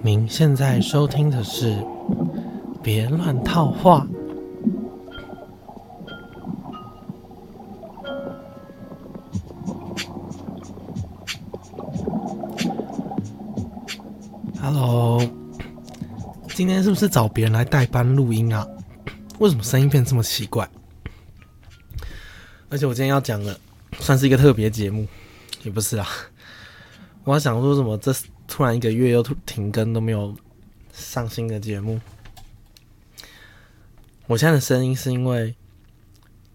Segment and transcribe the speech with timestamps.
[0.00, 1.72] 您现在收听的是
[2.82, 4.06] 《别乱套话》。
[14.60, 15.20] Hello，
[16.54, 18.64] 今天是不是找别人来代班录音啊？
[19.40, 20.68] 为什么声音变这么奇怪？
[22.70, 23.58] 而且我今天要讲的
[23.98, 25.06] 算是一个特别节目，
[25.64, 26.06] 也不是啊。
[27.24, 27.98] 我要想说什么？
[27.98, 28.14] 这
[28.48, 30.34] 突然一个月又停更都没有
[30.92, 32.00] 上新的节目。
[34.26, 35.54] 我现在的声音是因为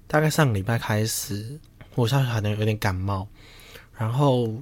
[0.08, 1.60] 大概上个礼拜开始，
[1.96, 3.28] 我现在可能有点感冒，
[3.98, 4.62] 然后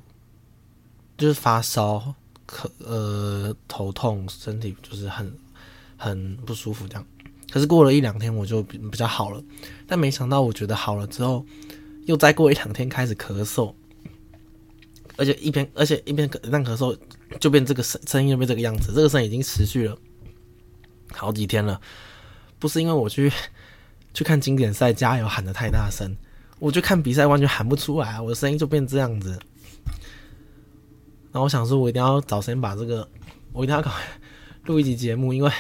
[1.18, 2.14] 就是发烧、
[2.48, 5.34] 咳、呃头痛，身体就是很
[5.98, 7.06] 很不舒服这样。
[7.52, 9.44] 可是过了一两天我就比比较好了，
[9.88, 11.46] 但没想到我觉得好了之后，
[12.06, 13.74] 又再过一两天开始咳嗽，
[15.18, 16.98] 而且一边而且一边咳但咳嗽
[17.40, 19.98] 就变这个声声音就变这个样子，这个声音已经持续了
[21.14, 21.80] 好几天了。
[22.60, 23.32] 不是因为我去
[24.14, 26.16] 去看经典赛加油喊的太大声，
[26.60, 29.32] 我去看比赛完全喊不出来，我的声音就变这样子。
[31.32, 33.08] 然后我想说，我一定要找时间把这个，
[33.54, 33.92] 我一定要搞
[34.66, 35.52] 录一集节目，因为。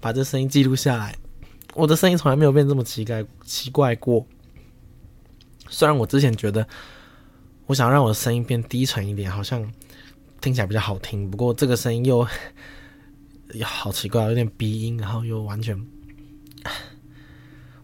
[0.00, 1.14] 把这声音记录下来，
[1.74, 4.26] 我的声音从来没有变这么奇怪奇怪过。
[5.68, 6.66] 虽然我之前觉得，
[7.66, 9.62] 我想让我的声音变低沉一点，好像
[10.42, 11.30] 听起来比较好听。
[11.30, 12.26] 不过这个声音 又
[13.64, 15.80] 好奇怪，有点鼻音，然后又完全，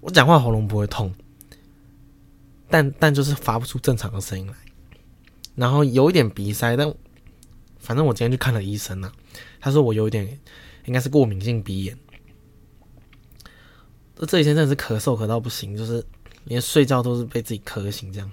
[0.01, 1.15] 我讲话喉咙不会痛，
[2.69, 4.55] 但但就是发不出正常的声音来，
[5.55, 6.77] 然后有一点鼻塞。
[6.77, 6.93] 但
[7.79, 9.13] 反正我今天去看了医生了，
[9.61, 10.39] 他说我有一点
[10.87, 11.97] 应该是过敏性鼻炎。
[14.17, 16.05] 这几天真的是咳嗽咳到不行，就是
[16.45, 18.31] 连睡觉都是被自己咳醒这样。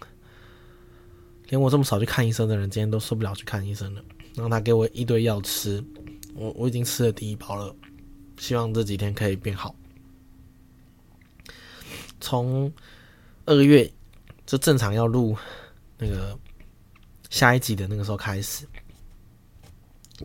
[1.49, 4.01] 连我这么少去看医生的人，今天都受不了去看医生了。
[4.35, 5.83] 然后他给我一堆药吃，
[6.33, 7.75] 我我已经吃了第一包了，
[8.37, 9.73] 希望这几天可以变好。
[12.19, 12.71] 从
[13.45, 13.91] 二月
[14.45, 15.35] 就正常要录
[15.97, 16.37] 那个
[17.29, 18.65] 下一集的那个时候开始，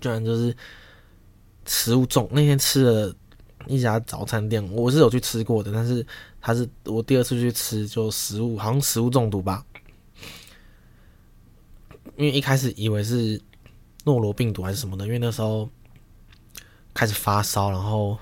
[0.00, 0.56] 居然就是
[1.66, 3.14] 食物中那天吃了。
[3.66, 6.04] 一家早餐店，我是有去吃过的，但是
[6.40, 9.62] 他是我第二次去吃，就食物好像食物中毒吧。
[12.16, 13.38] 因为一开始以为是
[14.04, 15.68] 诺罗病毒还是什么的，因为那时候
[16.94, 18.18] 开始发烧，然后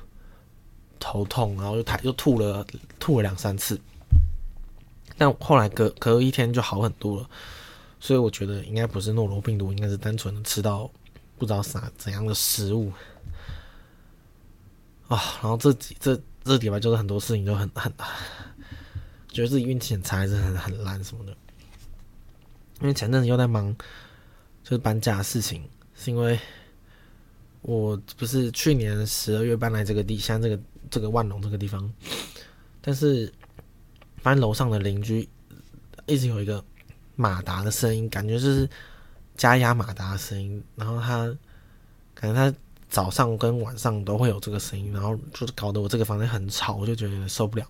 [0.98, 2.66] 头痛，然后又抬又吐了
[2.98, 3.80] 吐了两三次，
[5.16, 7.30] 但后来隔隔一天就好很多了，
[8.00, 10.90] 所以我觉得应该不是诺罗病毒，应该是单纯的吃到
[11.38, 12.92] 不知道啥怎样的食物。
[15.08, 17.90] 啊，然后这几这这礼拜就是很多事情都很很，
[19.28, 21.34] 觉得自己运气很差，还是很很烂什么的。
[22.80, 23.74] 因为前阵子又在忙，
[24.68, 25.62] 就是搬家的事情，
[25.94, 26.38] 是因为
[27.62, 31.90] 我不是去年十二月搬来这个地，像这个这个万隆这个地方，
[32.82, 33.32] 但是
[34.22, 35.26] 搬楼上的邻居
[36.04, 36.62] 一直有一个
[37.16, 38.68] 马达的声音，感觉就是
[39.36, 41.34] 加压马达的声音，然后他
[42.14, 42.54] 感觉他。
[42.90, 47.66] 早上跟晚上都会有这个声音，然后就是搞得我这个房间很吵，我就觉得受不了。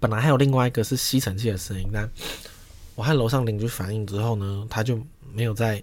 [0.00, 2.10] 本来还有另外一个是吸尘器的声音，但
[2.98, 5.00] 我和楼上邻居反映之后呢，他就
[5.32, 5.80] 没有在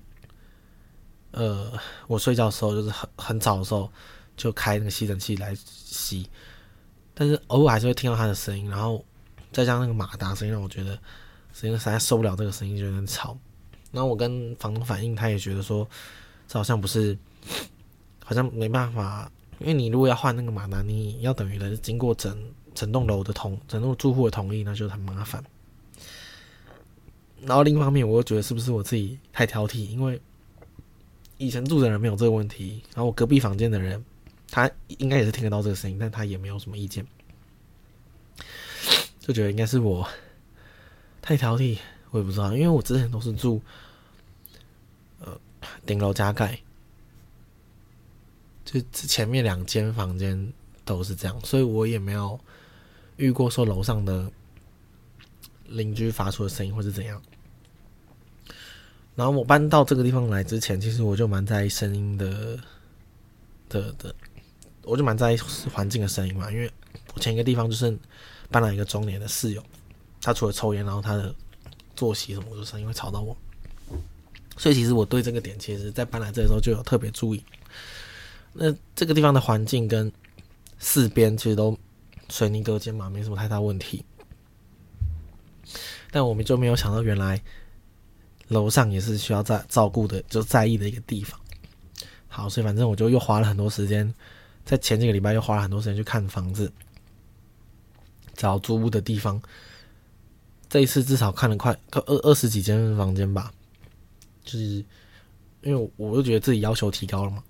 [1.31, 1.71] 呃
[2.07, 3.89] 我睡觉的时候，就是很很早的时候
[4.35, 6.29] 就开那个吸尘器来吸，
[7.13, 9.01] 但是偶尔还是会听到他的声音，然后
[9.53, 10.99] 再加上那个马达声音，让我觉得
[11.53, 13.37] 实在实在受不了这个声音，就有点吵。
[13.93, 15.87] 然后我跟房东反映，他也觉得说
[16.49, 17.17] 这好像不是。
[18.27, 22.35] 好像没办法，因为你如果要换那个马达，你要等于的是经过整
[22.73, 25.41] 整栋楼的同整栋住户的同意，那就很麻烦。
[27.41, 29.87] 然后另一方面，我又觉得是不是我自己太挑剔？
[29.89, 30.19] 因为
[31.37, 34.03] 以前住的人没有这个问题，然后我隔壁房间的人，
[34.49, 37.05] 他应该也是听得到这个声音，但他也没有什么意见，
[39.19, 40.07] 就觉得应该是我
[41.21, 41.77] 太挑剔，
[42.11, 43.61] 我也不知道，因为我之前都是住
[45.19, 45.37] 呃
[45.85, 46.59] 顶楼加盖。
[48.63, 50.51] 就前面两间房间
[50.83, 52.37] 都是这样，所以我也没有
[53.17, 54.29] 遇过说楼上的
[55.67, 57.21] 邻居发出的声音或是怎样。
[59.15, 62.59] 然后我搬到这个地方来之前，其实我就蛮在意声音的
[63.69, 64.13] 的的，
[64.83, 65.37] 我就蛮在意
[65.73, 66.51] 环境的声音嘛。
[66.51, 66.69] 因为
[67.13, 67.97] 我前一个地方就是
[68.51, 69.63] 搬来一个中年的室友，
[70.21, 71.33] 他除了抽烟，然后他的
[71.95, 73.37] 作息什么的声音会吵到我，
[74.57, 77.41] 所以其实我对这个点，其实在搬来这的时候就有特别注意。
[78.51, 80.11] 那这个地方的环境跟
[80.77, 81.77] 四边其实都
[82.29, 84.03] 水泥隔间嘛，没什么太大问题。
[86.15, 87.37] 但我们就没有想到，原来
[88.47, 91.37] 楼上也是需要在照顾的，就在意的一个地方。
[92.29, 94.13] 好，所以反正我就又花了很多时间，
[94.63, 96.71] 在前几个礼拜又花了很多时间去看房子，
[98.33, 99.41] 找租屋的地方。
[100.69, 103.51] 这一次至少看了快二二十几间房间吧，
[104.45, 104.85] 就是
[105.63, 107.43] 因为我就觉得自己要求提高了嘛，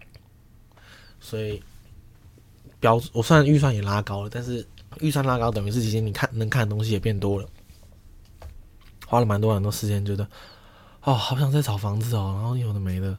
[1.19, 1.61] 所以
[2.79, 4.65] 标我虽然预算也拉高了，但是
[5.01, 7.47] 预算拉高等于是其实你看能看的东西也变多了，
[9.07, 10.27] 花了蛮多很多时间，觉得
[11.01, 13.17] 哦好想再找房子哦，然后有的没的，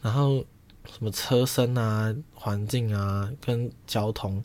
[0.00, 0.44] 然后
[0.86, 4.42] 什么车身啊、环境啊、跟交通、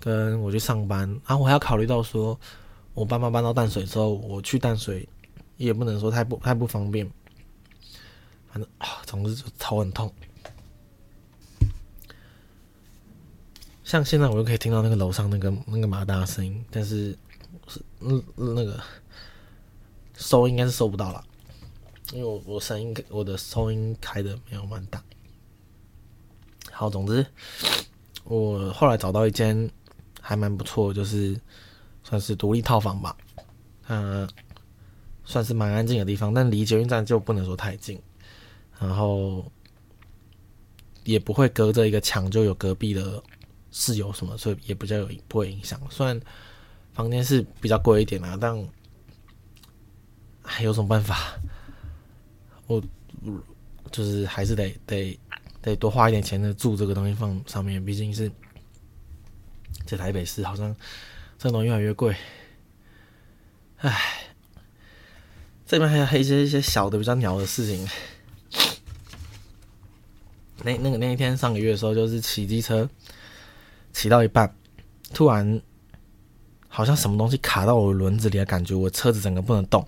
[0.00, 2.38] 跟我去上班，然后我还要考虑到说。
[2.94, 5.08] 我爸妈搬到淡水之后，我去淡水
[5.56, 7.08] 也不能说太不太不方便，
[8.50, 10.12] 反正啊，总之就头很痛。
[13.84, 17.16] 像现在我又可以听到那个楼上那个那个马达声音，但是
[17.68, 18.82] 是嗯那个
[20.28, 21.24] 收应该是收不到了，
[22.12, 25.02] 因为我我声音我的收音开的没有蛮大。
[26.72, 27.24] 好，总之
[28.24, 29.70] 我后来找到一间
[30.20, 31.40] 还蛮不错，就是。
[32.04, 33.14] 算是独立套房吧，
[33.88, 34.26] 嗯，
[35.24, 38.00] 算是蛮安静的地方，但离捷运站就不能说太近，
[38.80, 39.44] 然后
[41.04, 43.22] 也不会隔着一个墙就有隔壁的
[43.70, 45.78] 室友什么，所以也比较有不会影响。
[45.90, 46.18] 虽然
[46.94, 48.56] 房间是比较贵一点啊，但
[50.48, 51.34] 还有什么办法？
[52.66, 52.82] 我
[53.92, 55.18] 就是还是得得
[55.60, 58.30] 得多花一点钱的住这个东西放上面，毕竟是
[59.86, 60.74] 在台北市，好像。
[61.40, 62.16] 这东西越来越贵，
[63.76, 63.96] 唉，
[65.64, 67.88] 这边还有一些一些小的比较鸟的事情。
[70.64, 72.90] 那那个那一天上个月的时候，就是骑机车
[73.92, 74.52] 骑到一半，
[75.14, 75.62] 突然
[76.66, 79.86] 好像什么东西卡到我轮子里的感觉，我车子整个不能动。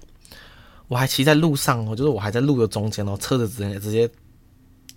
[0.90, 4.10] 我还骑在路上，我就是我还在路的中间哦，车子直接直接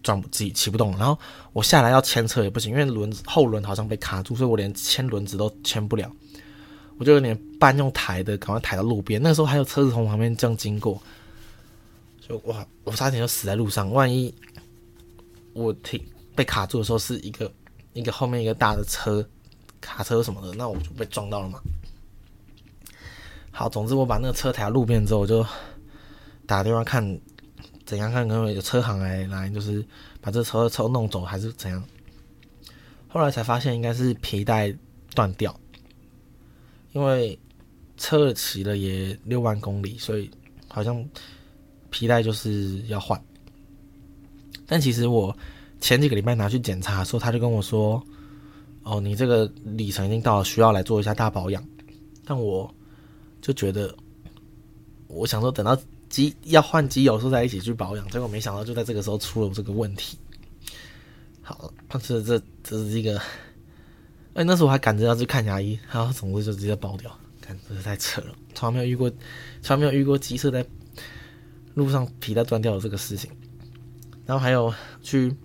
[0.02, 0.98] 转自己骑不动。
[0.98, 1.16] 然后
[1.52, 6.12] 我下来要牵车也不行，因为轮子后轮好像被卡住，所以我连牵轮子都牵不了。
[6.98, 9.22] 我就有点半用抬的，赶快抬到路边。
[9.22, 11.00] 那时候还有车子从旁边这样经过，
[12.28, 13.92] 就哇，我差点就死在路上。
[13.92, 14.34] 万一
[15.54, 16.04] 我停
[16.34, 17.52] 被卡住的时候是一个
[17.94, 19.24] 一个后面一个大的车
[19.80, 21.62] 卡车什么的，那我就被撞到了嘛。
[23.52, 25.46] 好，总之我把那个车抬到路边之后，我就
[26.46, 27.20] 打电话看
[27.86, 29.86] 怎样看，可能有车行来来，就是
[30.22, 31.84] 把这车车弄走还是怎样。
[33.08, 34.74] 后来才发现应该是皮带
[35.14, 35.56] 断掉。
[36.94, 37.38] 因为
[37.98, 40.30] 车骑了也六万公里，所以
[40.68, 41.04] 好像
[41.90, 43.20] 皮带就是要换。
[44.68, 45.36] 但其实我
[45.82, 48.00] 前几个礼拜拿去检查的时候，他就跟我说
[48.84, 51.68] ：“哦，你这个里程已经到了，需要来做一下大保养。”
[52.26, 52.72] 但我
[53.42, 53.94] 就觉得，
[55.08, 55.76] 我想说等到
[56.14, 60.16] 机要换机油说在一起去保养，结果没想到就在这个时候出了这个问题。
[61.42, 63.20] 好，这这这是一个。
[64.36, 69.10] 哎，那时候我还赶着要去看牙医，然后总之就直接爆掉，看真是太扯了，从来没有遇过，
[69.64, 70.64] 从来没有遇过机车在
[71.74, 73.32] 路上皮带断掉的这个事情。
[74.28, 74.72] 然后还有
[75.02, 75.36] 去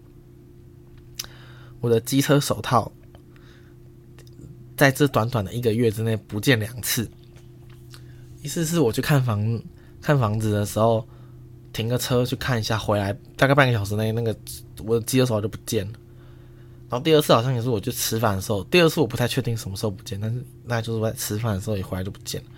[1.80, 2.92] 我的机车手套，
[4.76, 7.10] 在这短短的一个月之内不见两次，
[8.42, 9.62] 一次是我去看房
[10.00, 11.06] 看房子的时候，
[11.72, 14.34] 停个车去看一下，回来大概半个小时内，那个
[14.84, 15.92] 我的机车手套就不见了。
[16.90, 22.48] 然后第二次好像也是我去吃饭的时候，第二次我不太确定什么时候不见，但是那就是在吃饭的时候一回来就不见了。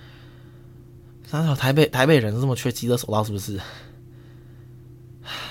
[1.28, 3.60] 想想台北台北人这么缺机车手套是不是？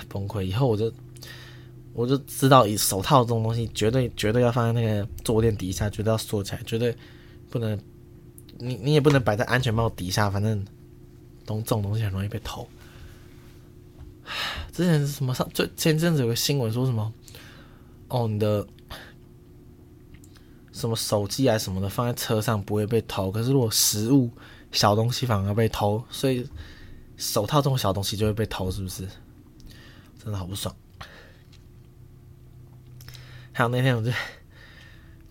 [0.09, 0.41] 崩溃！
[0.41, 0.91] 以后我就
[1.93, 6.95] 我就知道，以手套这种东西，绝对绝对要放在那个坐垫底下，绝对要锁起来，绝对
[7.49, 7.79] 不能
[8.57, 10.65] 你你也不能摆在安全帽底下，反正
[11.49, 12.67] 东这种东西很容易被偷。
[14.71, 17.11] 之前什么上就前阵子有个新闻说什么？
[18.09, 18.65] 哦，你的
[20.71, 24.29] 什么手机啊什么的放在车上不会被偷，可是如果食物
[24.71, 26.47] 小东西反而被偷，所以
[27.17, 29.07] 手套这种小东西就会被偷，是不是？
[30.23, 30.73] 真的好不爽。
[33.51, 34.11] 还有那天我就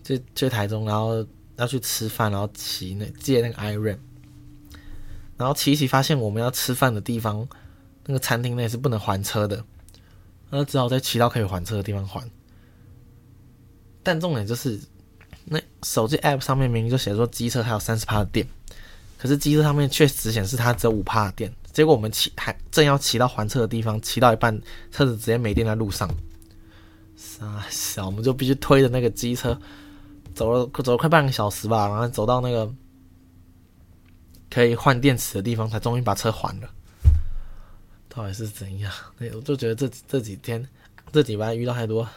[0.03, 3.97] 就去台中，然后要去吃饭，然后骑那借那个 iron，
[5.39, 7.47] 然后骑骑发现我们要吃饭的地方
[8.05, 9.63] 那个餐厅内是不能还车的，
[10.49, 12.29] 那只好在骑到可以还车的地方还。
[14.03, 14.77] 但重点就是，
[15.45, 18.45] 那手机 App 上面明明就写说机车还有三十帕的电，
[19.17, 21.53] 可是机车上面却只显示它只有五帕的电。
[21.71, 26.09] 结果我们骑还正要骑到还车的地方，骑到一半，车子直接没电在路上。
[27.15, 29.57] 傻小，我们就必须推着那个机车
[30.33, 32.69] 走了走了快半个小时吧，然后走到那个
[34.49, 36.69] 可以换电池的地方，才终于把车还了。
[38.07, 38.91] 到底是怎样？
[39.19, 40.67] 我就觉得这这几天
[41.11, 42.07] 这几班遇到太多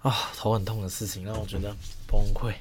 [0.00, 1.74] 啊头很痛的事情，让我觉得
[2.08, 2.52] 崩溃。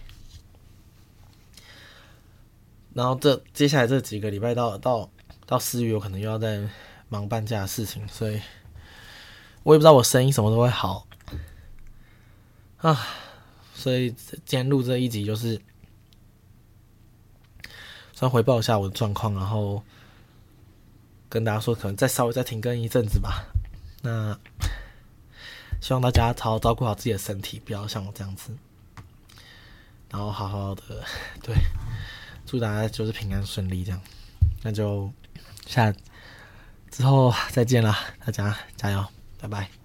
[2.94, 5.10] 然后这接下来这几个礼拜到到
[5.48, 6.62] 到四月，我可能又要在
[7.10, 8.40] 忙搬家的事情，所以
[9.64, 11.08] 我也不知道我声音什么都会好
[12.78, 13.08] 啊。
[13.74, 15.60] 所以今天录这一集就是，
[18.24, 19.84] 先回报一下我的状况，然后
[21.28, 23.44] 跟大家说，可能再稍微再停更一阵子吧。
[24.02, 24.40] 那
[25.82, 28.56] 希望大家好好照顾好自己的身体，不要像我这样子，
[30.10, 30.84] 然后好好的
[31.42, 31.54] 对。
[32.46, 34.00] 祝大家就是平安顺利，这样，
[34.62, 35.12] 那就
[35.68, 35.94] 下
[36.90, 37.94] 之后再见了，
[38.26, 39.06] 大家加油，
[39.42, 39.83] 拜拜。